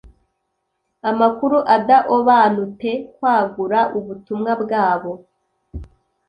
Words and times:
amakuru 1.09 1.57
adaobanute 1.75 2.91
kwagura 3.15 3.79
ubutumwa 3.97 4.51
bwabo 4.63 5.11